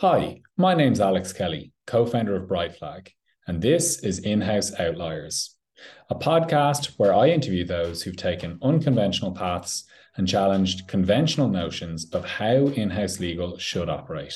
[0.00, 3.08] Hi, my name's Alex Kelly, co founder of Brightflag,
[3.46, 5.56] and this is In House Outliers,
[6.08, 9.84] a podcast where I interview those who've taken unconventional paths
[10.16, 14.32] and challenged conventional notions of how in house legal should operate.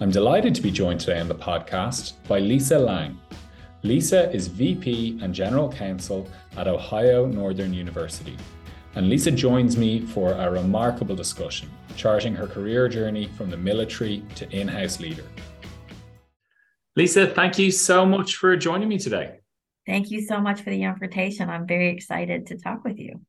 [0.00, 3.18] I'm delighted to be joined today on the podcast by Lisa Lang.
[3.82, 8.36] Lisa is VP and General Counsel at Ohio Northern University.
[8.94, 14.22] And Lisa joins me for a remarkable discussion charting her career journey from the military
[14.34, 15.24] to in house leader.
[16.94, 19.38] Lisa, thank you so much for joining me today.
[19.86, 21.48] Thank you so much for the invitation.
[21.48, 23.20] I'm very excited to talk with you.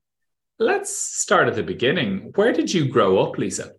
[0.59, 2.31] Let's start at the beginning.
[2.35, 3.73] Where did you grow up, Lisa?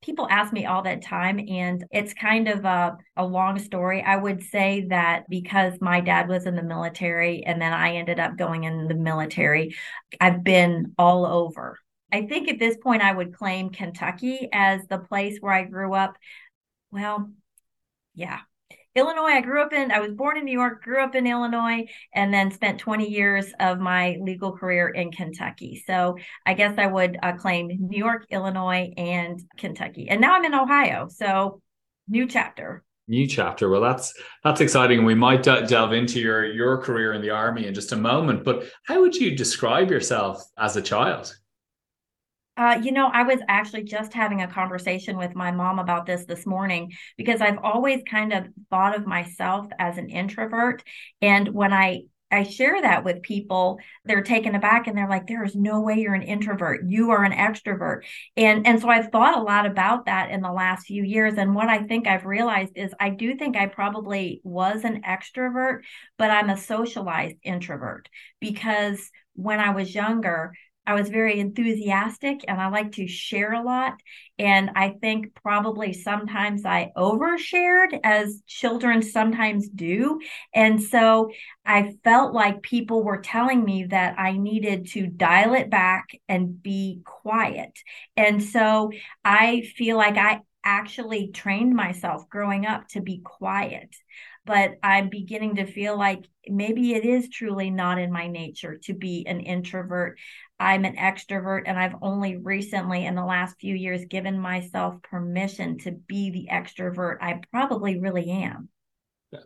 [0.00, 4.00] People ask me all that time, and it's kind of a, a long story.
[4.02, 8.20] I would say that because my dad was in the military and then I ended
[8.20, 9.74] up going in the military,
[10.20, 11.78] I've been all over.
[12.12, 15.92] I think at this point I would claim Kentucky as the place where I grew
[15.94, 16.16] up.
[16.90, 17.30] Well,
[18.14, 18.40] yeah.
[18.98, 21.86] Illinois, I grew up in, I was born in New York, grew up in Illinois,
[22.12, 25.82] and then spent 20 years of my legal career in Kentucky.
[25.86, 30.08] So I guess I would uh, claim New York, Illinois, and Kentucky.
[30.08, 31.08] And now I'm in Ohio.
[31.08, 31.62] So
[32.08, 34.14] new chapter new chapter well that's
[34.44, 37.92] that's exciting and we might delve into your your career in the army in just
[37.92, 41.34] a moment but how would you describe yourself as a child
[42.58, 46.24] uh, you know, I was actually just having a conversation with my mom about this
[46.26, 50.82] this morning because I've always kind of thought of myself as an introvert.
[51.22, 55.44] And when I I share that with people, they're taken aback and they're like, there
[55.44, 56.82] is no way you're an introvert.
[56.86, 58.02] You are an extrovert.
[58.36, 61.34] And and so I've thought a lot about that in the last few years.
[61.38, 65.82] And what I think I've realized is I do think I probably was an extrovert,
[66.18, 68.08] but I'm a socialized introvert
[68.40, 70.52] because when I was younger,
[70.88, 74.00] I was very enthusiastic and I like to share a lot.
[74.38, 80.18] And I think probably sometimes I overshared as children sometimes do.
[80.54, 81.30] And so
[81.66, 86.62] I felt like people were telling me that I needed to dial it back and
[86.62, 87.78] be quiet.
[88.16, 88.90] And so
[89.22, 93.94] I feel like I actually trained myself growing up to be quiet
[94.48, 98.94] but I'm beginning to feel like maybe it is truly not in my nature to
[98.94, 100.18] be an introvert.
[100.60, 105.78] I'm an extrovert, and I've only recently, in the last few years, given myself permission
[105.78, 108.68] to be the extrovert I probably really am.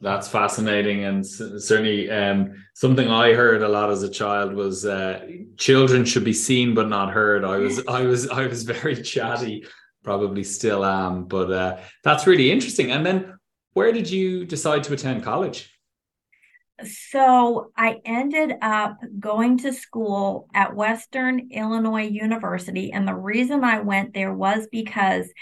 [0.01, 5.27] That's fascinating, and certainly um, something I heard a lot as a child was uh,
[5.59, 7.45] children should be seen but not heard.
[7.45, 9.67] I was, I was, I was very chatty,
[10.05, 12.93] probably still am, but uh, that's really interesting.
[12.93, 13.39] And then,
[13.73, 15.72] where did you decide to attend college?
[16.87, 22.93] So I ended up going to school at Western Illinois University.
[22.93, 25.33] And the reason I went there was because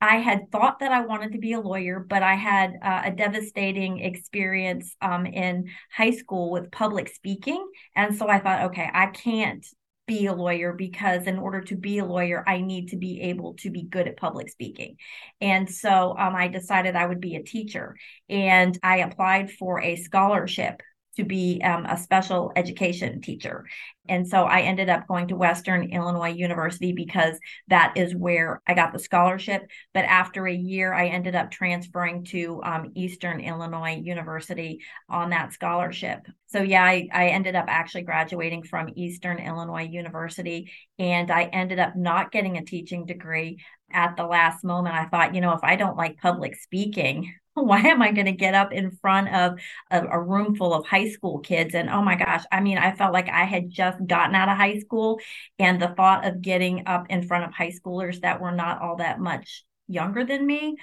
[0.00, 3.10] I had thought that I wanted to be a lawyer, but I had uh, a
[3.10, 7.66] devastating experience um, in high school with public speaking.
[7.94, 9.66] And so I thought, okay, I can't
[10.10, 13.54] be a lawyer because in order to be a lawyer i need to be able
[13.54, 14.96] to be good at public speaking
[15.40, 17.94] and so um, i decided i would be a teacher
[18.28, 20.82] and i applied for a scholarship
[21.16, 23.66] to be um, a special education teacher.
[24.08, 27.38] And so I ended up going to Western Illinois University because
[27.68, 29.68] that is where I got the scholarship.
[29.94, 35.52] But after a year, I ended up transferring to um, Eastern Illinois University on that
[35.52, 36.26] scholarship.
[36.46, 41.78] So, yeah, I, I ended up actually graduating from Eastern Illinois University and I ended
[41.78, 43.58] up not getting a teaching degree
[43.92, 44.94] at the last moment.
[44.94, 48.32] I thought, you know, if I don't like public speaking, why am I going to
[48.32, 49.58] get up in front of
[49.90, 51.74] a, a, room full of high school kids?
[51.74, 54.56] And oh my gosh, I mean, I felt like I had just gotten out of
[54.56, 55.20] high school.
[55.58, 58.96] And the thought of getting up in front of high schoolers that were not all
[58.96, 60.76] that much younger than me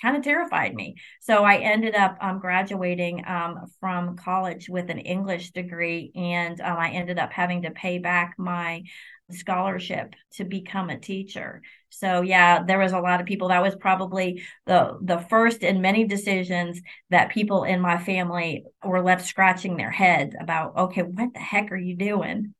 [0.00, 0.96] kind of terrified me.
[1.20, 6.76] So I ended up um, graduating um, from college with an English degree, and um,
[6.76, 8.82] I ended up having to pay back my
[9.30, 11.62] scholarship to become a teacher.
[11.98, 13.48] So yeah, there was a lot of people.
[13.48, 19.02] That was probably the the first in many decisions that people in my family were
[19.02, 20.76] left scratching their heads about.
[20.76, 22.54] Okay, what the heck are you doing?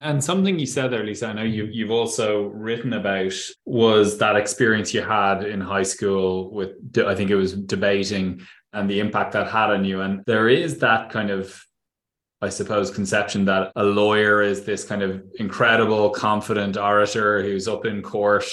[0.00, 3.34] And something you said there, Lisa, I know you, you've also written about
[3.64, 6.70] was that experience you had in high school with,
[7.06, 10.00] I think it was debating and the impact that had on you.
[10.00, 11.64] And there is that kind of
[12.42, 17.86] I suppose, conception that a lawyer is this kind of incredible, confident orator who's up
[17.86, 18.44] in court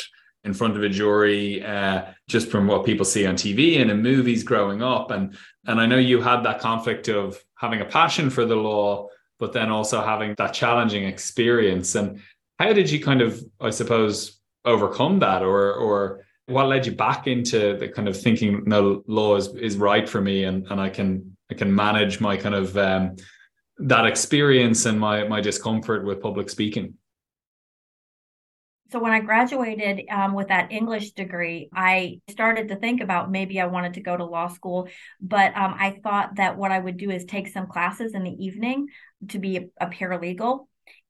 [0.44, 4.02] in front of a jury, uh, just from what people see on TV and in
[4.02, 5.10] movies growing up.
[5.10, 9.08] And and I know you had that conflict of having a passion for the law,
[9.40, 11.96] but then also having that challenging experience.
[11.96, 12.22] And
[12.60, 17.26] how did you kind of, I suppose, overcome that, or or what led you back
[17.26, 20.90] into the kind of thinking no law is, is right for me and, and I
[20.90, 23.16] can I can manage my kind of um,
[23.80, 26.96] that experience and my my discomfort with public speaking?
[28.92, 33.62] So when I graduated um, with that English degree, I started to think about maybe
[33.62, 34.90] I wanted to go to law school,
[35.22, 38.32] but um, I thought that what I would do is take some classes in the
[38.32, 38.88] evening
[39.28, 40.66] to be a, paralegal.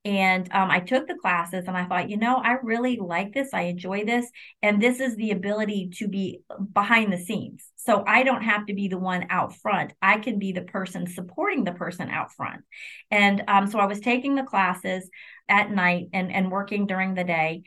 [0.06, 3.50] And um, I took the classes and I thought, you know, I really like this.
[3.54, 4.30] I enjoy this.
[4.62, 6.40] And this is the ability to be
[6.74, 7.66] behind the scenes.
[7.76, 9.94] So I don't have to be the one out front.
[10.02, 12.62] I can be the person supporting the person out front.
[13.12, 15.10] And um, so I was taking the classes
[15.50, 17.64] at night and, and working during the day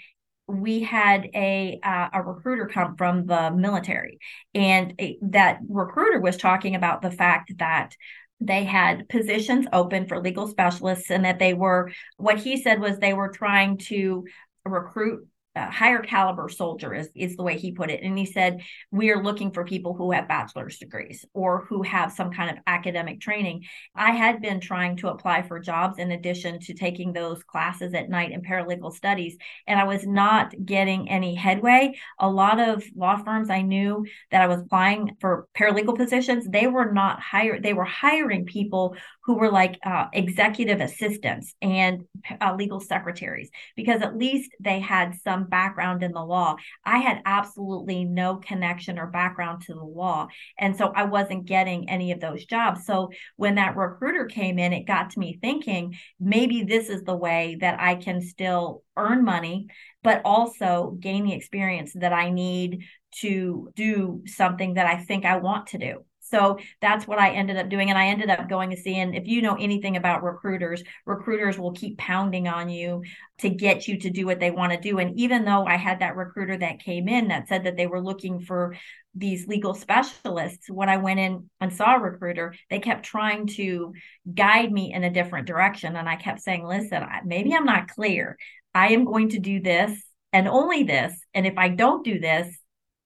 [0.48, 4.18] we had a uh, a recruiter come from the military
[4.54, 7.94] and it, that recruiter was talking about the fact that
[8.40, 12.98] they had positions open for legal specialists and that they were what he said was
[12.98, 14.24] they were trying to
[14.64, 18.02] recruit a higher caliber soldier is, is the way he put it.
[18.02, 22.12] And he said we are looking for people who have bachelor's degrees or who have
[22.12, 23.64] some kind of academic training.
[23.94, 28.08] I had been trying to apply for jobs in addition to taking those classes at
[28.08, 31.94] night in paralegal studies and i was not getting any headway.
[32.18, 36.66] A lot of law firms i knew that i was applying for paralegal positions they
[36.66, 42.04] were not hired they were hiring people who were like uh, executive assistants and
[42.40, 46.56] uh, legal secretaries because at least they had some some background in the law.
[46.84, 50.28] I had absolutely no connection or background to the law.
[50.58, 52.84] And so I wasn't getting any of those jobs.
[52.84, 57.16] So when that recruiter came in, it got to me thinking maybe this is the
[57.16, 59.68] way that I can still earn money,
[60.02, 62.84] but also gain the experience that I need
[63.20, 66.04] to do something that I think I want to do.
[66.32, 67.90] So that's what I ended up doing.
[67.90, 71.58] And I ended up going to see, and if you know anything about recruiters, recruiters
[71.58, 73.02] will keep pounding on you
[73.40, 74.98] to get you to do what they want to do.
[74.98, 78.00] And even though I had that recruiter that came in that said that they were
[78.00, 78.74] looking for
[79.14, 83.92] these legal specialists, when I went in and saw a recruiter, they kept trying to
[84.34, 85.96] guide me in a different direction.
[85.96, 88.38] And I kept saying, listen, maybe I'm not clear.
[88.74, 90.02] I am going to do this
[90.32, 91.12] and only this.
[91.34, 92.48] And if I don't do this,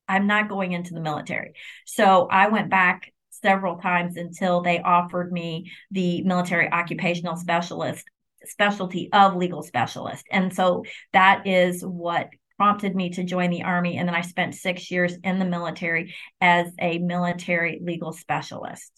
[0.07, 1.55] I'm not going into the military.
[1.87, 3.13] So I went back
[3.43, 8.05] several times until they offered me the military occupational specialist
[8.45, 10.27] specialty of legal specialist.
[10.31, 13.99] And so that is what prompted me to join the Army.
[13.99, 18.93] And then I spent six years in the military as a military legal specialist.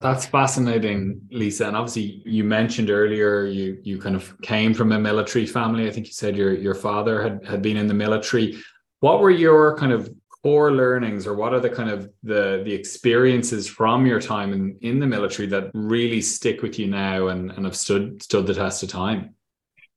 [0.00, 1.66] That's fascinating, Lisa.
[1.66, 5.86] And obviously, you mentioned earlier you you kind of came from a military family.
[5.86, 8.58] I think you said your your father had had been in the military.
[9.00, 10.10] What were your kind of
[10.44, 14.76] core learnings or what are the kind of the the experiences from your time in,
[14.82, 18.52] in the military that really stick with you now and, and have stood stood the
[18.52, 19.34] test of time?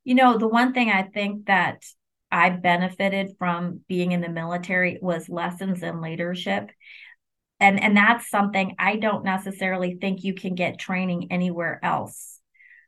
[0.06, 1.84] You know the one thing i think that
[2.32, 6.72] i benefited from being in the military was lessons in leadership.
[7.60, 12.40] And and that's something i don't necessarily think you can get training anywhere else.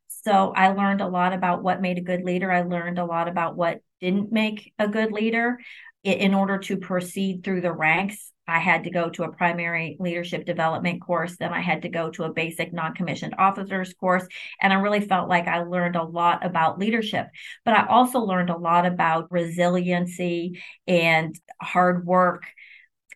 [0.08, 2.50] So i learned a lot about what made a good leader.
[2.50, 5.60] I learned a lot about what didn't make a good leader
[6.04, 10.46] in order to proceed through the ranks, I had to go to a primary leadership
[10.46, 11.38] development course.
[11.38, 14.26] Then I had to go to a basic non commissioned officers course.
[14.60, 17.28] And I really felt like I learned a lot about leadership.
[17.64, 22.46] But I also learned a lot about resiliency and hard work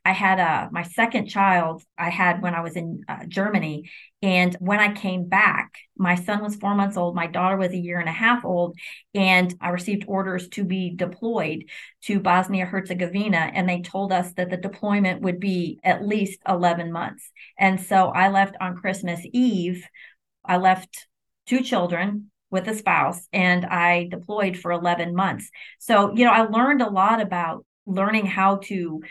[0.06, 3.90] I had a uh, my second child I had when I was in uh, Germany,
[4.22, 7.78] and when I came back, my son was four months old, my daughter was a
[7.78, 8.76] year and a half old,
[9.14, 11.66] and I received orders to be deployed
[12.04, 16.92] to Bosnia Herzegovina, and they told us that the deployment would be at least eleven
[16.92, 19.88] months, and so I left on Christmas Eve.
[20.46, 21.08] I left
[21.46, 25.50] two children with a spouse and I deployed for 11 months.
[25.80, 29.02] So, you know, I learned a lot about learning how to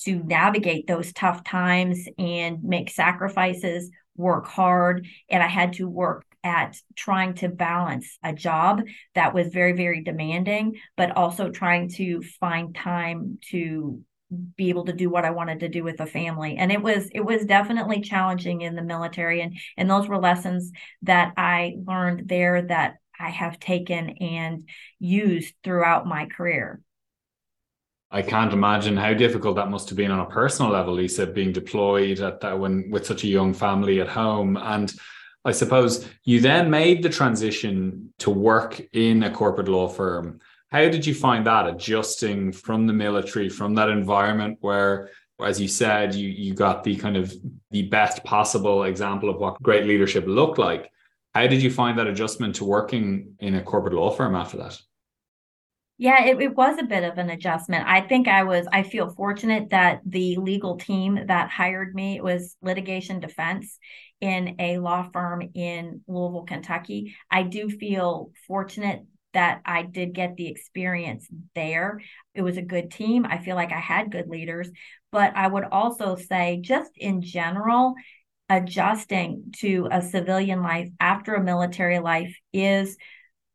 [0.00, 5.06] to navigate those tough times and make sacrifices, work hard.
[5.28, 8.82] And I had to work at trying to balance a job
[9.14, 14.02] that was very, very demanding, but also trying to find time to
[14.56, 16.56] be able to do what I wanted to do with the family.
[16.56, 20.72] And it was it was definitely challenging in the military and and those were lessons
[21.02, 26.80] that I learned there that I have taken and used throughout my career.
[28.16, 31.52] I can't imagine how difficult that must have been on a personal level, Lisa, being
[31.52, 34.56] deployed at that when with such a young family at home.
[34.56, 34.90] And
[35.44, 40.40] I suppose you then made the transition to work in a corporate law firm.
[40.70, 45.10] How did you find that adjusting from the military, from that environment where,
[45.44, 47.34] as you said, you you got the kind of
[47.70, 50.90] the best possible example of what great leadership looked like?
[51.34, 54.80] How did you find that adjustment to working in a corporate law firm after that?
[55.98, 57.86] Yeah, it, it was a bit of an adjustment.
[57.86, 62.56] I think I was, I feel fortunate that the legal team that hired me was
[62.60, 63.78] litigation defense
[64.20, 67.16] in a law firm in Louisville, Kentucky.
[67.30, 72.00] I do feel fortunate that I did get the experience there.
[72.34, 73.24] It was a good team.
[73.24, 74.70] I feel like I had good leaders,
[75.12, 77.94] but I would also say, just in general,
[78.48, 82.96] adjusting to a civilian life after a military life is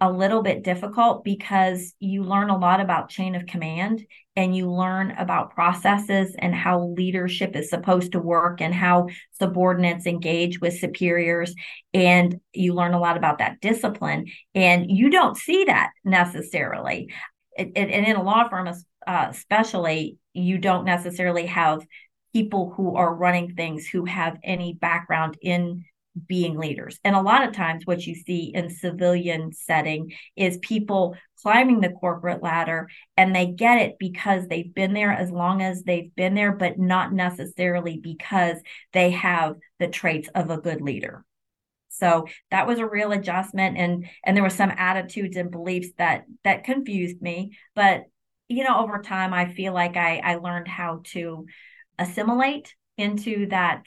[0.01, 4.03] a little bit difficult because you learn a lot about chain of command
[4.35, 9.07] and you learn about processes and how leadership is supposed to work and how
[9.39, 11.53] subordinates engage with superiors.
[11.93, 17.13] And you learn a lot about that discipline and you don't see that necessarily.
[17.55, 18.67] And in a law firm
[19.05, 21.85] uh, especially you don't necessarily have
[22.33, 25.83] people who are running things who have any background in
[26.27, 26.99] being leaders.
[27.03, 31.89] And a lot of times what you see in civilian setting is people climbing the
[31.89, 36.35] corporate ladder and they get it because they've been there as long as they've been
[36.35, 38.57] there but not necessarily because
[38.93, 41.25] they have the traits of a good leader.
[41.89, 46.25] So that was a real adjustment and and there were some attitudes and beliefs that
[46.43, 48.03] that confused me, but
[48.47, 51.45] you know over time I feel like I I learned how to
[51.99, 53.85] assimilate into that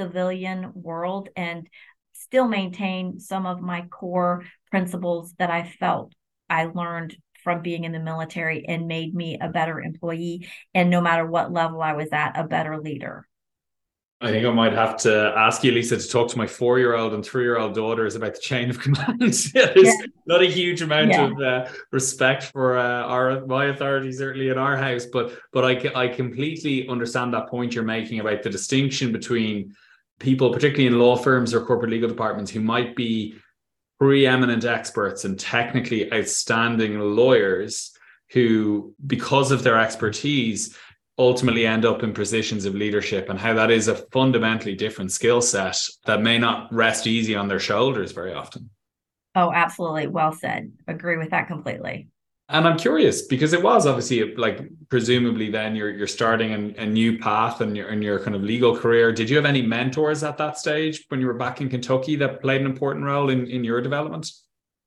[0.00, 1.68] civilian world and
[2.14, 6.14] still maintain some of my core principles that I felt
[6.48, 10.48] I learned from being in the military and made me a better employee.
[10.74, 13.26] And no matter what level I was at, a better leader.
[14.22, 16.94] I think I might have to ask you, Lisa, to talk to my four year
[16.94, 19.18] old and three year old daughters about the chain of command.
[19.20, 19.92] There's yeah.
[20.26, 21.24] not a huge amount yeah.
[21.24, 26.02] of uh, respect for uh, our my authority, certainly in our house, but but I,
[26.04, 29.74] I completely understand that point you're making about the distinction between
[30.20, 33.34] people, particularly in law firms or corporate legal departments, who might be
[33.98, 37.92] preeminent experts and technically outstanding lawyers
[38.32, 40.76] who, because of their expertise,
[41.18, 45.42] ultimately end up in positions of leadership and how that is a fundamentally different skill
[45.42, 48.70] set that may not rest easy on their shoulders very often.
[49.34, 50.06] Oh, absolutely.
[50.06, 50.72] Well said.
[50.88, 52.08] Agree with that completely.
[52.50, 56.86] And I'm curious because it was obviously like presumably then you're you're starting a, a
[56.86, 59.12] new path in your in your kind of legal career.
[59.12, 62.42] Did you have any mentors at that stage when you were back in Kentucky that
[62.42, 64.30] played an important role in in your development?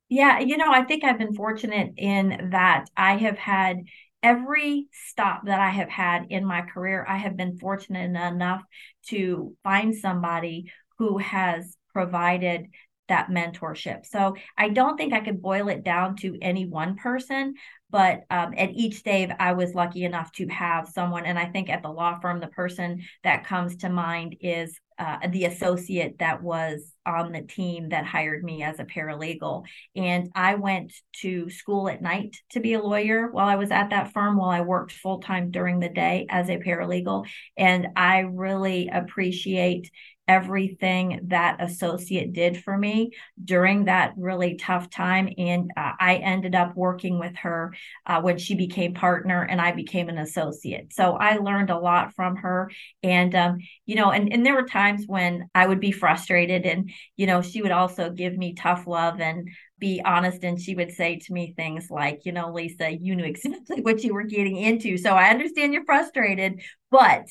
[0.09, 3.83] Yeah, you know, I think I've been fortunate in that I have had
[4.21, 8.63] every stop that I have had in my career, I have been fortunate enough
[9.07, 12.67] to find somebody who has provided
[13.09, 14.05] that mentorship.
[14.05, 17.55] So I don't think I could boil it down to any one person,
[17.89, 21.25] but um, at each stage, I was lucky enough to have someone.
[21.25, 25.17] And I think at the law firm, the person that comes to mind is uh,
[25.29, 29.65] the associate that was on the team that hired me as a paralegal.
[29.95, 33.89] And I went to school at night to be a lawyer while I was at
[33.89, 37.27] that firm, while I worked full time during the day as a paralegal.
[37.57, 39.91] And I really appreciate
[40.33, 43.11] everything that associate did for me
[43.43, 45.29] during that really tough time.
[45.37, 47.73] And uh, i ended up working with her
[48.05, 50.93] uh, when she became partner and i became an associate.
[50.93, 52.71] So i learned a lot from her.
[53.03, 56.91] And um, you know and, and there were times when i would be frustrated and
[57.17, 59.49] you know she would also give me tough love and
[59.79, 63.23] be honest and she would say to me things like you know lisa you knew
[63.33, 67.27] exactly what you were getting into so i understand you're frustrated but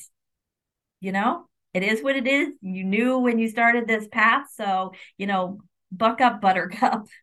[0.99, 2.49] you know it is what it is.
[2.61, 4.47] You knew when you started this path.
[4.55, 5.59] So, you know,
[5.91, 7.07] buck up, buttercup.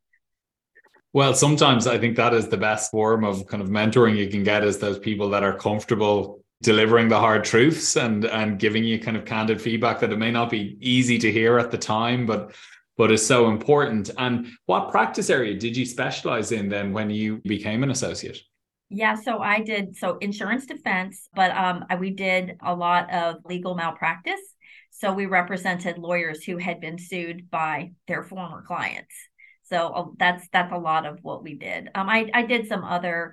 [1.12, 4.44] Well, sometimes I think that is the best form of kind of mentoring you can
[4.44, 9.00] get is those people that are comfortable delivering the hard truths and and giving you
[9.00, 12.26] kind of candid feedback that it may not be easy to hear at the time,
[12.26, 12.54] but
[12.96, 14.10] but is so important.
[14.18, 18.38] And what practice area did you specialize in then when you became an associate?
[18.90, 23.76] Yeah, so I did so insurance defense, but um, we did a lot of legal
[23.76, 24.40] malpractice.
[24.90, 29.14] So we represented lawyers who had been sued by their former clients.
[29.62, 31.88] So uh, that's that's a lot of what we did.
[31.94, 33.32] Um, I I did some other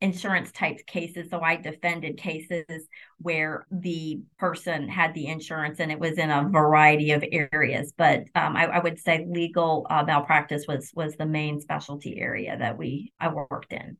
[0.00, 1.30] insurance type cases.
[1.30, 6.48] So I defended cases where the person had the insurance and it was in a
[6.48, 7.92] variety of areas.
[7.96, 12.56] But um, I, I, would say legal uh, malpractice was was the main specialty area
[12.58, 13.96] that we I worked in.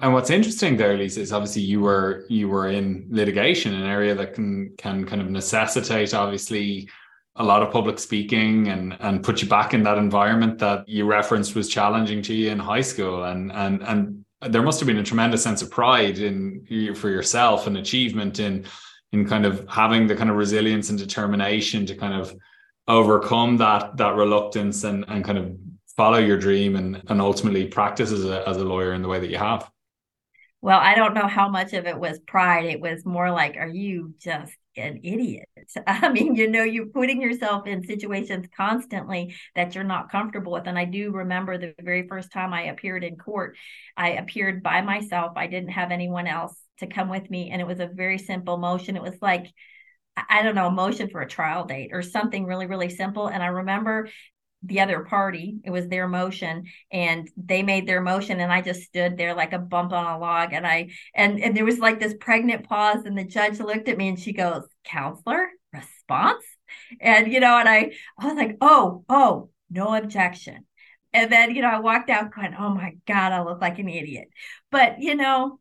[0.00, 4.14] And what's interesting there, Lisa, is obviously you were you were in litigation, an area
[4.14, 6.88] that can can kind of necessitate obviously
[7.36, 11.04] a lot of public speaking and and put you back in that environment that you
[11.04, 13.24] referenced was challenging to you in high school.
[13.24, 17.68] And and and there must have been a tremendous sense of pride in for yourself
[17.68, 18.64] and achievement in
[19.12, 22.34] in kind of having the kind of resilience and determination to kind of
[22.88, 25.56] overcome that that reluctance and and kind of
[25.96, 29.20] follow your dream and and ultimately practice as a as a lawyer in the way
[29.20, 29.70] that you have
[30.64, 32.64] Well, I don't know how much of it was pride.
[32.64, 35.46] It was more like, are you just an idiot?
[35.86, 40.66] I mean, you know, you're putting yourself in situations constantly that you're not comfortable with.
[40.66, 43.58] And I do remember the very first time I appeared in court,
[43.94, 45.34] I appeared by myself.
[45.36, 47.50] I didn't have anyone else to come with me.
[47.50, 48.96] And it was a very simple motion.
[48.96, 49.48] It was like,
[50.16, 53.26] I don't know, a motion for a trial date or something really, really simple.
[53.26, 54.08] And I remember
[54.64, 58.82] the other party it was their motion and they made their motion and i just
[58.82, 62.00] stood there like a bump on a log and i and and there was like
[62.00, 66.44] this pregnant pause and the judge looked at me and she goes counselor response?
[67.00, 70.66] And you know and i i was like oh oh no objection.
[71.12, 73.88] And then you know i walked out going oh my god i look like an
[73.88, 74.28] idiot.
[74.70, 75.58] But you know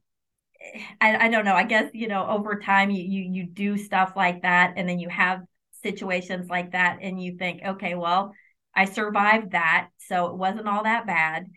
[1.01, 4.13] I, I don't know i guess you know over time you, you you do stuff
[4.15, 5.41] like that and then you have
[5.81, 8.33] situations like that and you think okay well
[8.75, 9.89] I survived that.
[10.07, 11.47] So it wasn't all that bad.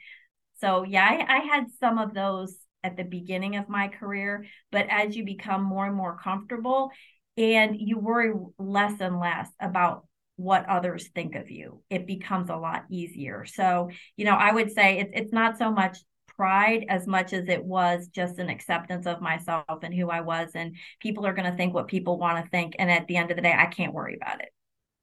[0.61, 4.47] So, yeah, I, I, had some of those at the beginning of my career.
[4.73, 6.91] But as you become more and more comfortable
[7.37, 10.07] and you worry less and less about
[10.37, 13.45] what others think of you, it becomes a lot easier.
[13.45, 15.99] So, you know, I would say it's, it's not so much
[16.37, 20.51] pride as much as it was just an acceptance of myself and who I was.
[20.55, 22.77] And people are going to think what people want to think.
[22.79, 24.51] And at the end of the day, I can't worry about it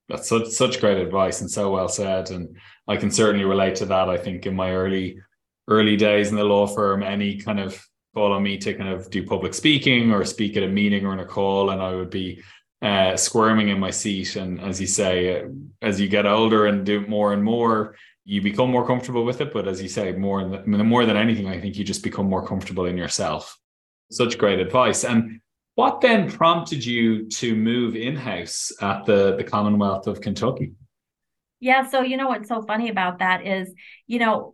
[0.10, 2.31] that's such such great advice and so well said.
[2.31, 2.57] And
[2.88, 4.10] I can certainly relate to that.
[4.10, 5.19] I think in my early
[5.67, 7.83] early days in the law firm, any kind of
[8.13, 11.13] call on me to kind of do public speaking or speak at a meeting or
[11.13, 12.43] in a call, and I would be
[12.81, 14.36] uh, squirming in my seat.
[14.36, 15.48] And as you say, uh,
[15.81, 17.95] as you get older and do more and more,
[18.25, 19.53] you become more comfortable with it.
[19.53, 22.45] But as you say, more than more than anything, I think you just become more
[22.45, 23.57] comfortable in yourself.
[24.12, 25.05] Such great advice.
[25.05, 25.39] And
[25.75, 30.74] what then prompted you to move in house at the, the Commonwealth of Kentucky?
[31.60, 33.74] Yeah, so you know what's so funny about that is,
[34.06, 34.53] you know,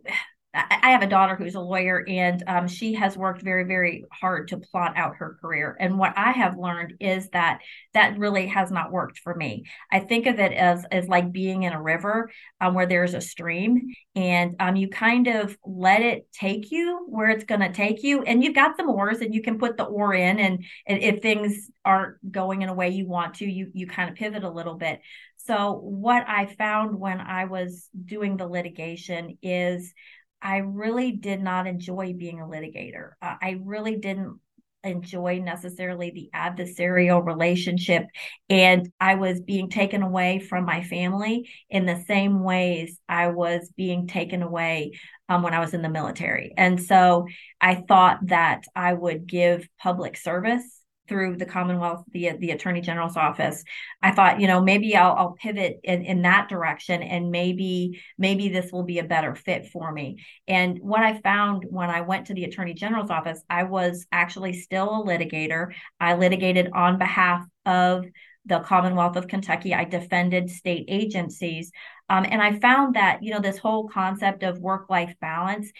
[0.52, 4.48] I have a daughter who's a lawyer, and um, she has worked very, very hard
[4.48, 5.76] to plot out her career.
[5.78, 7.60] And what I have learned is that
[7.94, 9.66] that really has not worked for me.
[9.92, 13.20] I think of it as as like being in a river um, where there's a
[13.20, 18.02] stream, and um, you kind of let it take you where it's going to take
[18.02, 21.00] you, and you've got some oars, and you can put the oar in, and, and
[21.00, 24.42] if things aren't going in a way you want to, you you kind of pivot
[24.42, 25.00] a little bit.
[25.36, 29.94] So what I found when I was doing the litigation is
[30.42, 33.12] I really did not enjoy being a litigator.
[33.20, 34.40] Uh, I really didn't
[34.82, 38.06] enjoy necessarily the adversarial relationship.
[38.48, 43.70] And I was being taken away from my family in the same ways I was
[43.76, 44.92] being taken away
[45.28, 46.54] um, when I was in the military.
[46.56, 47.26] And so
[47.60, 50.79] I thought that I would give public service
[51.10, 53.64] through the Commonwealth, the the Attorney General's office,
[54.00, 58.48] I thought, you know, maybe I'll, I'll pivot in, in that direction, and maybe maybe
[58.48, 60.24] this will be a better fit for me.
[60.46, 64.52] And what I found when I went to the Attorney General's office, I was actually
[64.52, 65.72] still a litigator.
[65.98, 68.06] I litigated on behalf of
[68.46, 69.74] the Commonwealth of Kentucky.
[69.74, 71.72] I defended state agencies.
[72.08, 75.70] Um, and I found that, you know, this whole concept of work life balance,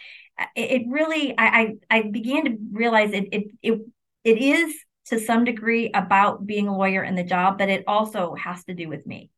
[0.57, 3.81] it, it really, I, I, I, began to realize it, it, it,
[4.25, 4.75] it is
[5.11, 8.75] to some degree about being a lawyer and the job, but it also has to
[8.75, 9.31] do with me.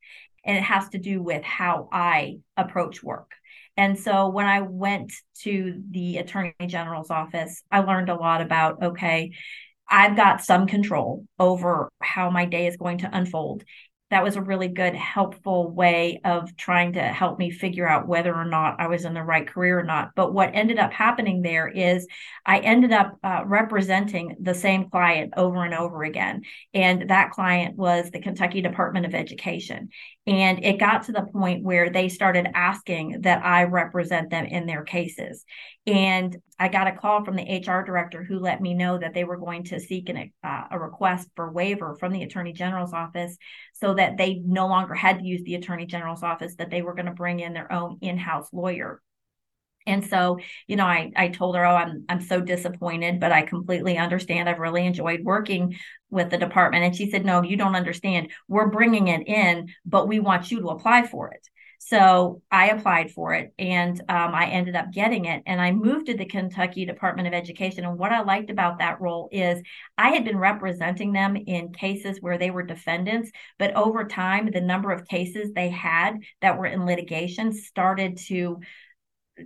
[0.44, 3.30] And it has to do with how I approach work.
[3.76, 8.82] And so when I went to the attorney general's office, I learned a lot about
[8.82, 9.32] okay,
[9.88, 13.64] I've got some control over how my day is going to unfold
[14.12, 18.34] that was a really good, helpful way of trying to help me figure out whether
[18.34, 20.10] or not I was in the right career or not.
[20.14, 22.06] But what ended up happening there is
[22.44, 26.42] I ended up uh, representing the same client over and over again.
[26.74, 29.88] And that client was the Kentucky Department of Education.
[30.26, 34.66] And it got to the point where they started asking that I represent them in
[34.66, 35.42] their cases.
[35.86, 39.24] And I got a call from the HR director who let me know that they
[39.24, 43.36] were going to seek an, uh, a request for waiver from the attorney general's office
[43.74, 46.94] so that they no longer had to use the attorney general's office, that they were
[46.94, 49.00] going to bring in their own in house lawyer.
[49.86, 53.42] And so, you know, I, I told her, oh, I'm I'm so disappointed, but I
[53.42, 54.48] completely understand.
[54.48, 55.76] I've really enjoyed working
[56.10, 56.84] with the department.
[56.84, 58.30] And she said, no, you don't understand.
[58.46, 61.48] We're bringing it in, but we want you to apply for it.
[61.84, 65.42] So I applied for it and um, I ended up getting it.
[65.46, 67.84] And I moved to the Kentucky Department of Education.
[67.84, 69.60] And what I liked about that role is
[69.98, 74.60] I had been representing them in cases where they were defendants, but over time, the
[74.60, 78.60] number of cases they had that were in litigation started to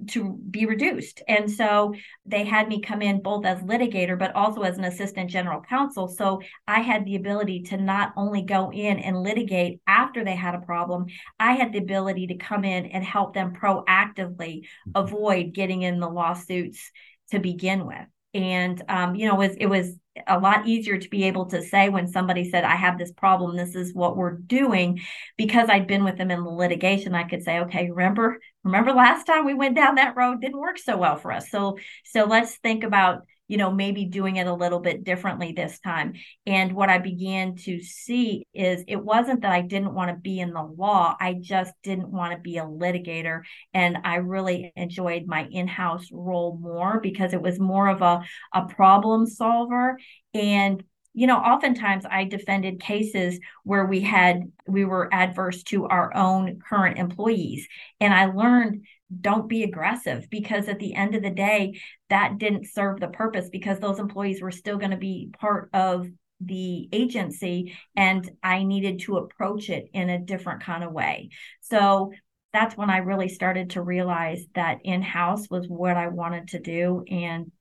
[0.09, 1.23] to be reduced.
[1.29, 1.95] And so
[2.25, 6.09] they had me come in both as litigator, but also as an assistant general counsel.
[6.09, 10.55] So I had the ability to not only go in and litigate after they had
[10.55, 11.07] a problem,
[11.39, 14.91] I had the ability to come in and help them proactively mm-hmm.
[14.95, 16.91] avoid getting in the lawsuits
[17.31, 18.07] to begin with.
[18.35, 19.95] and um, you know it was it was
[20.27, 23.57] a lot easier to be able to say when somebody said i have this problem
[23.57, 25.01] this is what we're doing
[25.37, 29.25] because i'd been with them in the litigation i could say okay remember remember last
[29.25, 30.41] time we went down that road?
[30.41, 31.51] Didn't work so well for us.
[31.51, 35.79] So so let's think about you know, maybe doing it a little bit differently this
[35.81, 36.15] time.
[36.47, 40.41] And what I began to see is it wasn't that I didn't want to be
[40.41, 43.43] in the law, I just didn't want to be a litigator.
[43.73, 48.23] And I really enjoyed my in house role more because it was more of a,
[48.53, 49.99] a problem solver.
[50.35, 50.83] And
[51.17, 56.61] you know oftentimes i defended cases where we had we were adverse to our own
[56.61, 57.67] current employees
[58.01, 58.85] and i learned
[59.21, 63.49] don't be aggressive because at the end of the day that didn't serve the purpose
[63.49, 66.09] because those employees were still going to be part of
[66.41, 71.31] the agency and I needed to approach it in a different kind of way.
[71.61, 72.13] So
[72.53, 77.05] that's when I really started to realize that in-house was what I wanted to do
[77.09, 77.53] and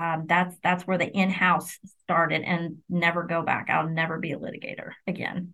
[0.00, 3.68] um, that's that's where the in-house started and never go back.
[3.68, 5.52] I'll never be a litigator again.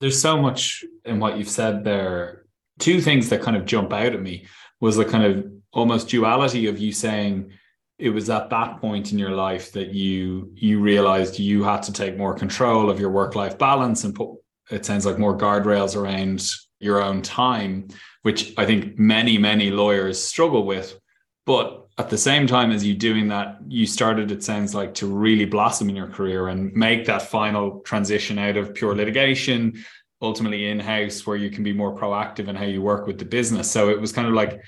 [0.00, 2.44] There's so much in what you've said there
[2.78, 4.46] two things that kind of jump out at me
[4.80, 7.50] was the kind of almost duality of you saying
[7.98, 11.92] it was at that point in your life that you you realized you had to
[11.92, 14.30] take more control of your work life balance and put
[14.70, 17.88] it sounds like more guardrails around your own time
[18.22, 20.98] which i think many many lawyers struggle with.
[21.46, 25.06] But at the same time as you doing that you started it sounds like to
[25.06, 29.84] really blossom in your career and make that final transition out of pure litigation
[30.20, 33.24] ultimately in house where you can be more proactive in how you work with the
[33.24, 33.70] business.
[33.70, 34.60] So it was kind of like,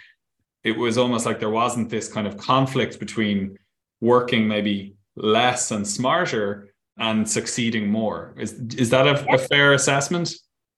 [0.62, 3.58] it was almost like there wasn't this kind of conflict between
[4.00, 8.34] working maybe less and smarter and succeeding more.
[8.38, 10.32] Is is that a, a fair assessment?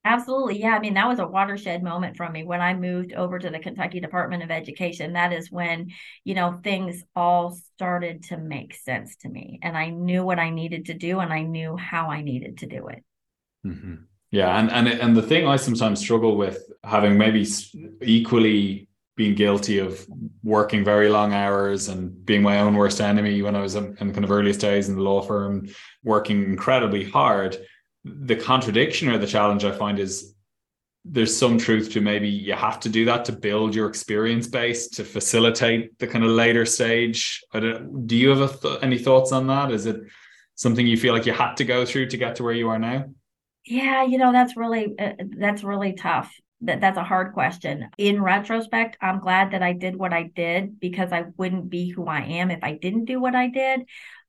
[0.04, 0.60] Absolutely.
[0.60, 0.74] Yeah.
[0.74, 3.60] I mean, that was a watershed moment for me when I moved over to the
[3.60, 5.12] Kentucky Department of Education.
[5.12, 5.92] That is when,
[6.24, 9.60] you know, things all started to make sense to me.
[9.62, 12.66] And I knew what I needed to do and I knew how I needed to
[12.66, 13.04] do it.
[13.64, 13.94] Mm-hmm.
[14.32, 17.46] Yeah, and and and the thing I sometimes struggle with having maybe
[18.00, 20.06] equally been guilty of
[20.42, 24.24] working very long hours and being my own worst enemy when I was in kind
[24.24, 25.68] of earliest days in the law firm,
[26.02, 27.58] working incredibly hard.
[28.04, 30.34] The contradiction or the challenge I find is
[31.04, 34.88] there's some truth to maybe you have to do that to build your experience base
[34.88, 37.42] to facilitate the kind of later stage.
[37.52, 39.72] Do you have th- any thoughts on that?
[39.72, 40.00] Is it
[40.54, 42.78] something you feel like you had to go through to get to where you are
[42.78, 43.10] now?
[43.64, 46.34] Yeah, you know, that's really uh, that's really tough.
[46.62, 47.88] That that's a hard question.
[47.98, 52.06] In retrospect, I'm glad that I did what I did because I wouldn't be who
[52.06, 53.82] I am if I didn't do what I did.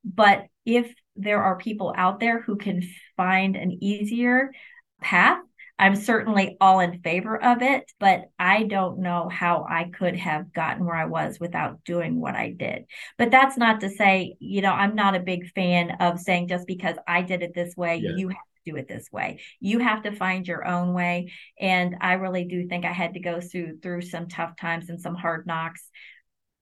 [0.04, 2.82] But if there are people out there who can
[3.16, 4.52] find an easier
[5.00, 5.38] path,
[5.78, 10.52] I'm certainly all in favor of it, but I don't know how I could have
[10.52, 12.84] gotten where I was without doing what I did.
[13.18, 16.68] But that's not to say, you know, I'm not a big fan of saying just
[16.68, 18.12] because I did it this way, yeah.
[18.16, 19.40] you have do it this way.
[19.60, 21.32] You have to find your own way.
[21.58, 25.00] And I really do think I had to go through through some tough times and
[25.00, 25.88] some hard knocks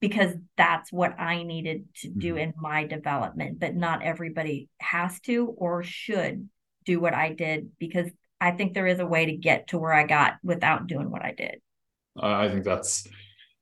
[0.00, 2.38] because that's what I needed to do mm-hmm.
[2.38, 3.60] in my development.
[3.60, 6.48] But not everybody has to or should
[6.84, 8.10] do what I did because
[8.40, 11.22] I think there is a way to get to where I got without doing what
[11.22, 11.60] I did.
[12.20, 13.06] I think that's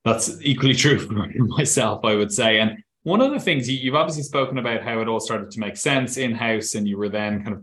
[0.05, 2.59] that's equally true for myself, I would say.
[2.59, 5.61] And one of the things you, have obviously spoken about how it all started to
[5.61, 7.63] make sense in house, and you were then kind of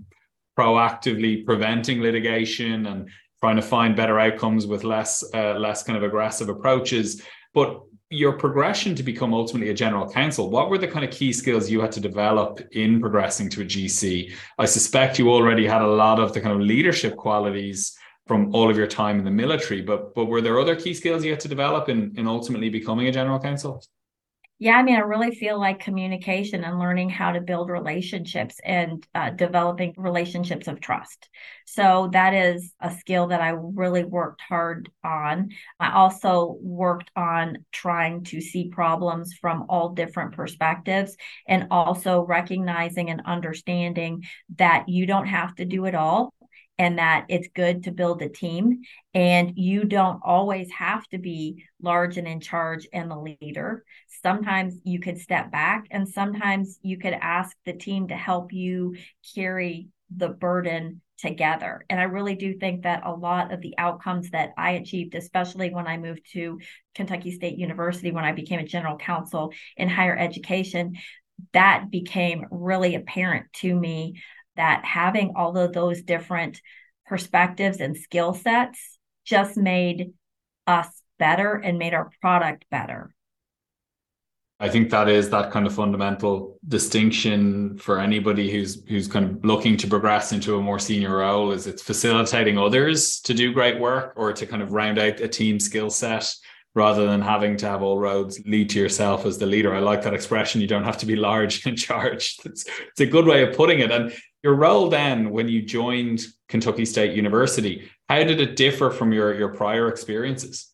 [0.58, 6.04] proactively preventing litigation and trying to find better outcomes with less uh, less kind of
[6.04, 7.22] aggressive approaches.
[7.54, 11.34] But your progression to become ultimately a general counsel what were the kind of key
[11.34, 15.82] skills you had to develop in progressing to a gc i suspect you already had
[15.82, 19.32] a lot of the kind of leadership qualities from all of your time in the
[19.32, 22.70] military but but were there other key skills you had to develop in in ultimately
[22.70, 23.84] becoming a general counsel
[24.60, 29.06] yeah, I mean, I really feel like communication and learning how to build relationships and
[29.14, 31.30] uh, developing relationships of trust.
[31.68, 35.50] So that is a skill that I really worked hard on.
[35.80, 41.16] I also worked on trying to see problems from all different perspectives
[41.48, 44.24] and also recognizing and understanding
[44.56, 46.34] that you don't have to do it all
[46.80, 48.82] and that it's good to build a team
[49.14, 53.84] and you don't always have to be large and in charge and the leader
[54.28, 58.94] sometimes you could step back and sometimes you could ask the team to help you
[59.34, 64.30] carry the burden together and i really do think that a lot of the outcomes
[64.32, 66.60] that i achieved especially when i moved to
[66.94, 70.94] kentucky state university when i became a general counsel in higher education
[71.54, 74.22] that became really apparent to me
[74.58, 76.62] that having all of those different
[77.06, 80.12] perspectives and skill sets just made
[80.66, 80.88] us
[81.18, 83.14] better and made our product better.
[84.60, 89.46] I think that is that kind of fundamental distinction for anybody who's who's kind of
[89.46, 93.80] looking to progress into a more senior role is it's facilitating others to do great
[93.80, 96.34] work or to kind of round out a team skill set
[96.74, 99.74] rather than having to have all roads lead to yourself as the leader.
[99.74, 100.62] I like that expression.
[100.62, 102.38] You don't have to be large in charge.
[102.46, 103.92] It's, it's a good way of putting it.
[103.92, 109.12] And your role then when you joined Kentucky State University, how did it differ from
[109.12, 110.72] your, your prior experiences?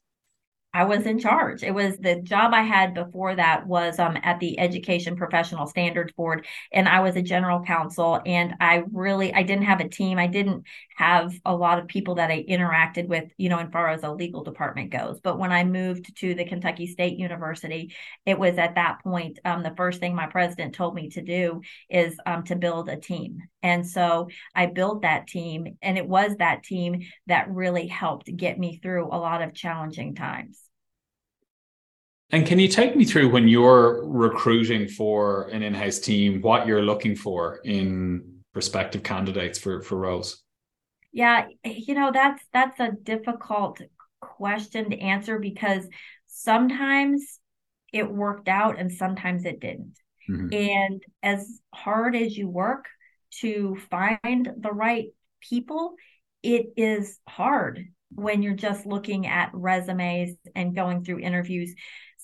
[0.75, 1.61] I was in charge.
[1.61, 6.11] It was the job I had before that was um, at the Education Professional Standards
[6.13, 8.19] Board, and I was a general counsel.
[8.25, 10.17] And I really, I didn't have a team.
[10.17, 10.63] I didn't
[10.95, 14.11] have a lot of people that I interacted with, you know, as far as a
[14.11, 15.19] legal department goes.
[15.21, 17.93] But when I moved to the Kentucky State University,
[18.25, 21.61] it was at that point um, the first thing my president told me to do
[21.89, 23.39] is um, to build a team.
[23.61, 28.59] And so I built that team, and it was that team that really helped get
[28.59, 30.59] me through a lot of challenging times.
[32.29, 36.81] And can you take me through when you're recruiting for an in-house team, what you're
[36.81, 40.42] looking for in prospective candidates for for roles?
[41.13, 43.79] Yeah, you know that's that's a difficult
[44.19, 45.87] question to answer because
[46.27, 47.39] sometimes
[47.93, 49.95] it worked out and sometimes it didn't.
[50.29, 50.53] Mm-hmm.
[50.53, 52.85] And as hard as you work
[53.41, 55.07] to find the right
[55.41, 55.93] people,
[56.41, 61.73] it is hard when you're just looking at resumes and going through interviews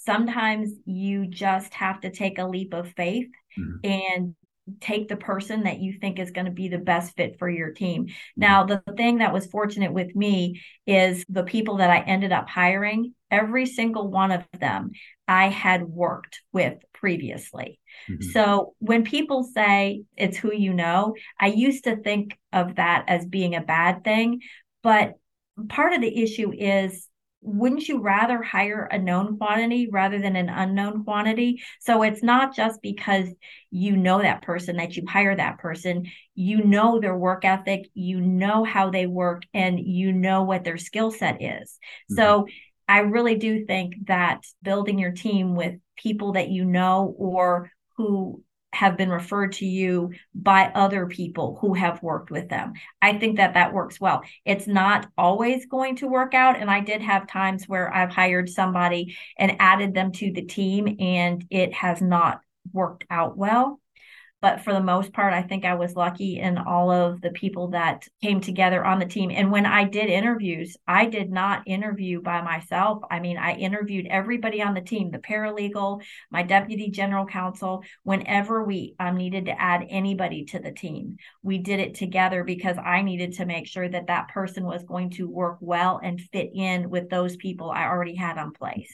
[0.06, 3.78] sometimes you just have to take a leap of faith mm-hmm.
[3.84, 4.36] and
[4.80, 7.72] take the person that you think is going to be the best fit for your
[7.72, 8.06] team.
[8.06, 8.42] Mm-hmm.
[8.42, 12.50] Now, the thing that was fortunate with me is the people that I ended up
[12.50, 14.92] hiring, every single one of them
[15.28, 17.80] I had worked with previously.
[18.10, 18.30] Mm-hmm.
[18.32, 23.26] So when people say it's who you know, I used to think of that as
[23.26, 24.42] being a bad thing.
[24.82, 25.14] But
[25.68, 27.09] part of the issue is
[27.42, 31.62] wouldn't you rather hire a known quantity rather than an unknown quantity?
[31.80, 33.30] So it's not just because
[33.72, 36.08] you know that person that you hire that person.
[36.36, 40.78] You know their work ethic, you know how they work, and you know what their
[40.78, 41.80] skill set is.
[42.12, 42.16] Mm-hmm.
[42.16, 42.48] So
[42.88, 48.44] I really do think that building your team with people that you know or who
[48.74, 52.74] have been referred to you by other people who have worked with them.
[53.02, 54.24] I think that that works well.
[54.46, 56.58] It's not always going to work out.
[56.58, 60.98] And I did have times where I've hired somebody and added them to the team
[61.00, 63.80] and it has not worked out well.
[64.42, 67.70] But for the most part, I think I was lucky in all of the people
[67.70, 69.32] that came together on the team.
[69.32, 73.04] And when I did interviews, I did not interview by myself.
[73.12, 78.64] I mean, I interviewed everybody on the team, the paralegal, my deputy general counsel, whenever
[78.64, 81.18] we um, needed to add anybody to the team.
[81.44, 85.10] We did it together because I needed to make sure that that person was going
[85.12, 88.94] to work well and fit in with those people I already had on place.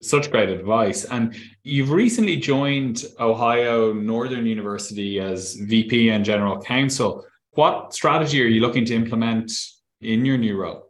[0.00, 1.04] Such great advice.
[1.04, 1.34] And
[1.64, 7.24] you've recently joined Ohio Northern University as VP and General Counsel.
[7.52, 9.50] What strategy are you looking to implement
[10.00, 10.84] in your new role?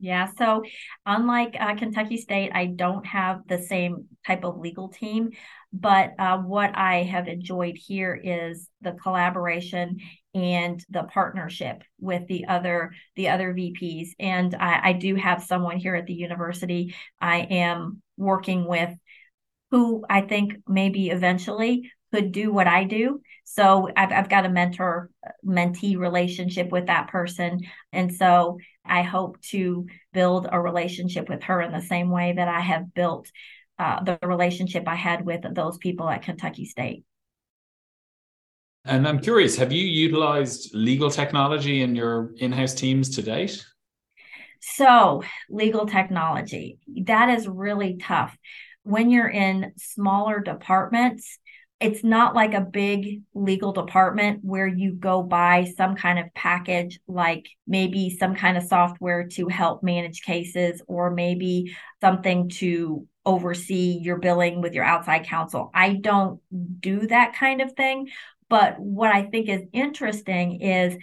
[0.00, 0.62] Yeah, so
[1.06, 5.30] unlike uh, Kentucky State, I don't have the same type of legal team,
[5.72, 9.98] but uh, what I have enjoyed here is the collaboration
[10.34, 14.10] and the partnership with the other the other VPs.
[14.20, 18.90] And I, I do have someone here at the university I am working with
[19.70, 23.20] who I think maybe eventually could do what I do.
[23.44, 25.10] So I've, I've got a mentor
[25.46, 27.60] mentee relationship with that person.
[27.92, 32.48] And so I hope to build a relationship with her in the same way that
[32.48, 33.30] I have built
[33.78, 37.04] uh, the relationship I had with those people at Kentucky State.
[38.84, 43.64] And I'm curious, have you utilized legal technology in your in house teams to date?
[44.60, 48.36] So, legal technology, that is really tough.
[48.82, 51.38] When you're in smaller departments,
[51.80, 56.98] it's not like a big legal department where you go buy some kind of package,
[57.06, 64.00] like maybe some kind of software to help manage cases, or maybe something to oversee
[64.02, 65.70] your billing with your outside counsel.
[65.72, 66.40] I don't
[66.80, 68.08] do that kind of thing.
[68.48, 70.96] But what I think is interesting is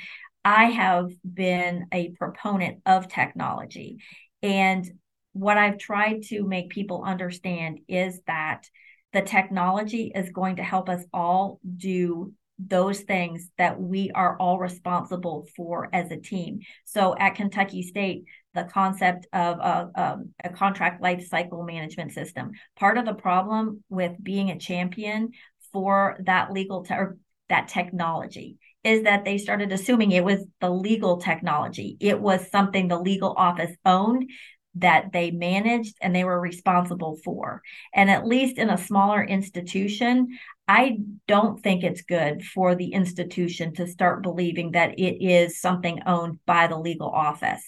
[0.45, 3.97] I have been a proponent of technology.
[4.43, 4.88] And
[5.34, 8.69] what I've tried to make people understand is that
[9.12, 14.60] the technology is going to help us all do those things that we are all
[14.60, 16.60] responsible for as a team.
[16.86, 22.51] So at Kentucky State, the concept of a, a, a, contract life cycle management system.
[22.77, 25.31] Part of the problem with being a champion
[25.73, 27.17] for that legal te- or
[27.49, 31.98] that technology is that they started assuming it was the legal technology.
[32.00, 34.30] It was something the legal office owned.
[34.78, 37.62] that they managed and they were responsible for.
[37.93, 43.74] And at least in a smaller institution, I don't think it's good for the institution
[43.76, 47.63] to start believing that it is something owned by the legal office.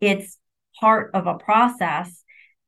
[0.00, 0.38] It's
[0.78, 2.22] part of a process.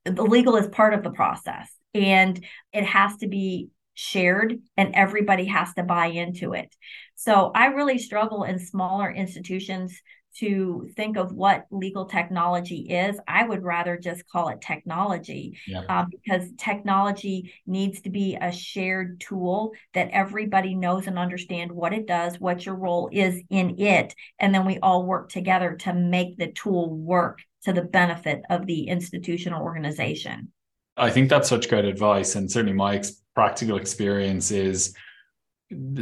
[0.05, 5.45] The legal is part of the process and it has to be shared and everybody
[5.45, 6.75] has to buy into it.
[7.16, 10.00] So I really struggle in smaller institutions
[10.38, 15.83] to think of what legal technology is, I would rather just call it technology yeah.
[15.88, 21.92] um, because technology needs to be a shared tool that everybody knows and understand what
[21.92, 25.94] it does, what your role is in it, and then we all work together to
[25.94, 30.53] make the tool work to the benefit of the institutional organization.
[30.96, 34.94] I think that's such great advice, and certainly my ex- practical experience is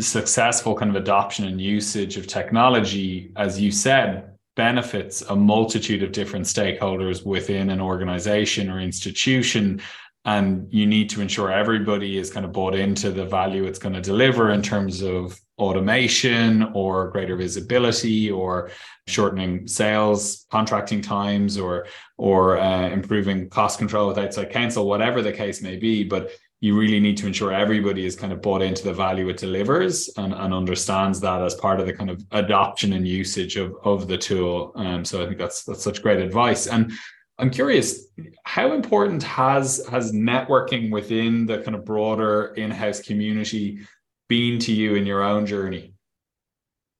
[0.01, 6.13] successful kind of adoption and usage of technology, as you said, benefits a multitude of
[6.13, 9.81] different stakeholders within an organization or institution.
[10.25, 13.95] And you need to ensure everybody is kind of bought into the value it's going
[13.95, 18.71] to deliver in terms of automation or greater visibility or
[19.07, 21.87] shortening sales contracting times or
[22.19, 26.31] or uh, improving cost control with outside counsel whatever the case may be but
[26.63, 30.09] you really need to ensure everybody is kind of bought into the value it delivers
[30.17, 34.07] and, and understands that as part of the kind of adoption and usage of, of
[34.07, 34.71] the tool.
[34.77, 36.69] Um, so I think that's that's such great advice.
[36.69, 36.93] And
[37.37, 38.07] I'm curious,
[38.45, 43.81] how important has has networking within the kind of broader in-house community
[44.29, 45.95] been to you in your own journey?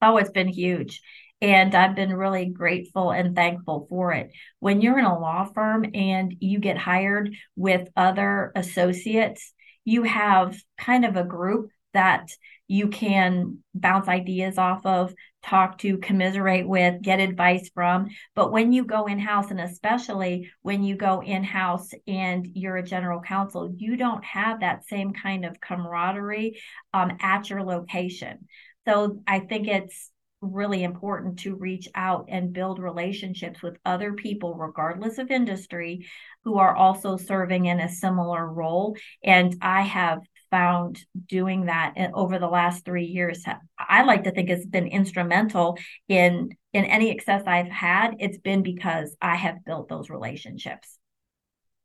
[0.01, 1.01] Oh, it's been huge.
[1.43, 4.31] And I've been really grateful and thankful for it.
[4.59, 9.51] When you're in a law firm and you get hired with other associates,
[9.83, 12.29] you have kind of a group that
[12.69, 18.07] you can bounce ideas off of, talk to, commiserate with, get advice from.
[18.35, 22.77] But when you go in house, and especially when you go in house and you're
[22.77, 26.61] a general counsel, you don't have that same kind of camaraderie
[26.93, 28.47] um, at your location.
[28.87, 30.09] So I think it's
[30.43, 36.07] really important to reach out and build relationships with other people, regardless of industry,
[36.43, 38.95] who are also serving in a similar role.
[39.23, 40.19] And I have
[40.53, 43.43] found doing that eh, over the last three years
[43.79, 48.61] i like to think has been instrumental in in any success i've had it's been
[48.61, 50.92] because i have built those relationships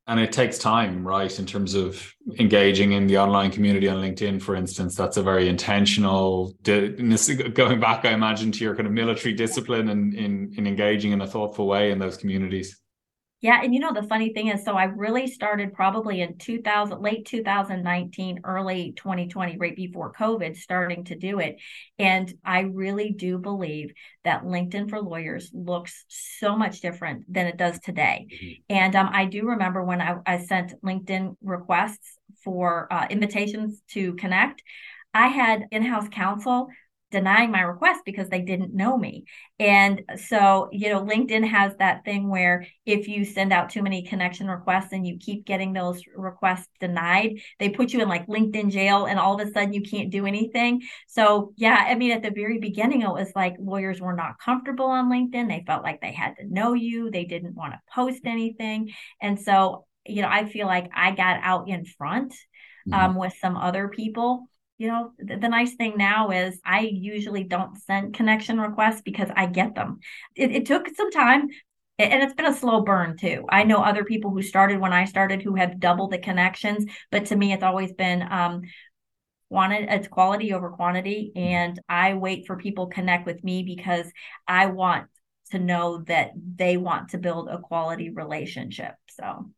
[0.08, 4.40] and it takes time right in terms of engaging in the online community on linkedin
[4.40, 4.96] for instance.
[4.96, 10.14] That's a very intentional going back i imagine to your kind of military discipline and
[10.14, 12.80] in, in engaging in a thoughtful way in those communities
[13.40, 17.00] yeah, and you know the funny thing is, so I really started probably in 2000,
[17.00, 21.60] late 2019, early 2020, right before COVID, starting to do it.
[22.00, 23.92] And I really do believe
[24.24, 28.26] that LinkedIn for lawyers looks so much different than it does today.
[28.28, 28.74] Mm-hmm.
[28.74, 34.14] And um, I do remember when I, I sent LinkedIn requests for uh, invitations to
[34.14, 34.64] connect.
[35.14, 36.68] I had in-house counsel
[37.10, 39.24] denying my request because they didn't know me.
[39.58, 44.02] And so, you know, LinkedIn has that thing where if you send out too many
[44.02, 48.70] connection requests and you keep getting those requests denied, they put you in like LinkedIn
[48.70, 50.82] jail and all of a sudden you can't do anything.
[51.06, 54.86] So, yeah, I mean, at the very beginning, it was like lawyers were not comfortable
[54.86, 55.48] on LinkedIn.
[55.48, 58.90] They felt like they had to know you, they didn't want to post anything.
[59.22, 62.94] And so, you know, I feel like I got out in front mm-hmm.
[62.94, 67.76] um, with some other people you know the, nice thing now is i usually don't
[67.82, 69.98] send connection requests because i get them.
[70.34, 71.48] It, it took some time
[71.98, 73.44] and it's been a slow burn too.
[73.48, 77.26] I know other people who started when i started who have doubled the connections but
[77.26, 78.62] to me it's always been um
[79.50, 84.06] wanted it's quality over quantity and i wait for people connect with me because
[84.46, 85.06] i want
[85.50, 89.50] to know that they want to build a quality relationship so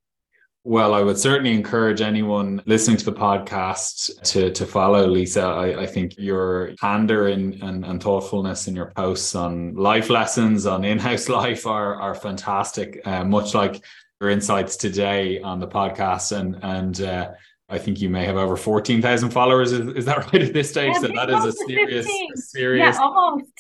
[0.63, 5.43] well, I would certainly encourage anyone listening to the podcast to to follow Lisa.
[5.43, 10.85] I, I think your candor and, and, thoughtfulness in your posts on life lessons on
[10.85, 13.01] in-house life are are fantastic.
[13.07, 13.83] Uh, much like
[14.21, 17.31] your insights today on the podcast, and and uh,
[17.71, 19.73] I think you may have over fourteen thousand followers.
[19.73, 20.93] Is, is, that right at this stage?
[20.93, 23.53] Yeah, so that is a serious, a serious, yeah, almost,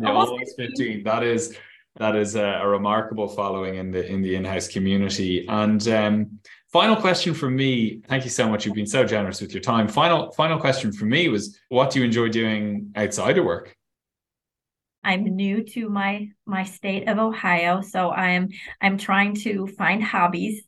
[0.00, 0.76] yeah, almost, almost 15.
[0.76, 1.02] 15.
[1.04, 1.56] That is
[1.98, 5.46] that is a, a, remarkable following in the in the in-house community.
[5.48, 6.38] And um,
[6.72, 8.02] final question from me.
[8.08, 8.66] Thank you so much.
[8.66, 9.88] You've been so generous with your time.
[9.88, 13.74] Final final question for me was, what do you enjoy doing outside of work?
[15.04, 18.50] I'm new to my my state of Ohio, so I'm
[18.80, 20.62] I'm trying to find hobbies.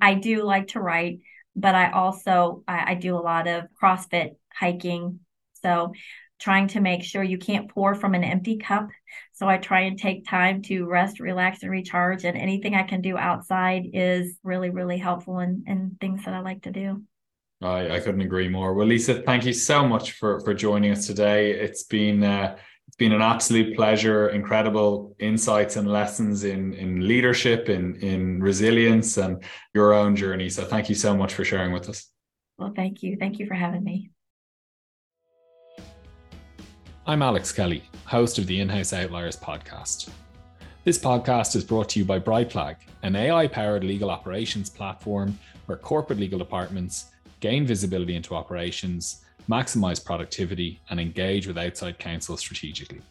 [0.00, 1.20] I do like to write,
[1.54, 5.20] but I also I, I do a lot of CrossFit, hiking.
[5.62, 5.92] So
[6.38, 8.88] trying to make sure you can't pour from an empty cup.
[9.32, 12.24] So I try and take time to rest, relax, and recharge.
[12.24, 16.40] And anything I can do outside is really, really helpful and, and things that I
[16.40, 17.02] like to do.
[17.62, 18.74] I, I couldn't agree more.
[18.74, 21.52] Well, Lisa, thank you so much for for joining us today.
[21.52, 22.56] It's been uh,
[22.86, 24.28] it's been an absolute pleasure.
[24.28, 29.42] Incredible insights and lessons in in leadership, in in resilience, and
[29.74, 30.50] your own journey.
[30.50, 32.10] So, thank you so much for sharing with us.
[32.58, 33.16] Well, thank you.
[33.18, 34.10] Thank you for having me.
[37.08, 40.08] I'm Alex Kelly, host of the In House Outliers podcast.
[40.82, 45.78] This podcast is brought to you by Brightflag, an AI powered legal operations platform where
[45.78, 53.02] corporate legal departments gain visibility into operations, maximize productivity, and engage with outside counsel strategically.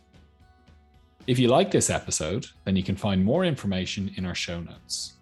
[1.26, 5.14] If you like this episode, then you can find more information in our show notes.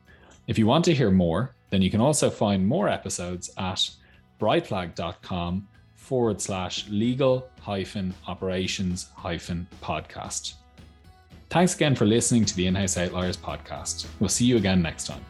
[0.48, 3.88] If you want to hear more, then you can also find more episodes at
[4.42, 5.68] brightflag.com
[6.14, 10.54] forward slash legal hyphen operations hyphen podcast.
[11.50, 14.06] Thanks again for listening to the In House Outliers podcast.
[14.20, 15.26] We'll see you again next time.